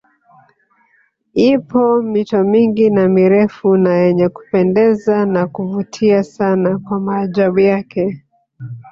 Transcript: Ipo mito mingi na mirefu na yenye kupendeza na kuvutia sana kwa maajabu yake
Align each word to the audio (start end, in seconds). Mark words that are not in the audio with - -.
Ipo 1.51 1.81
mito 2.11 2.39
mingi 2.51 2.85
na 2.95 3.03
mirefu 3.13 3.67
na 3.83 3.93
yenye 4.03 4.27
kupendeza 4.35 5.15
na 5.25 5.43
kuvutia 5.53 6.23
sana 6.23 6.79
kwa 6.79 6.99
maajabu 6.99 7.59
yake 7.59 8.23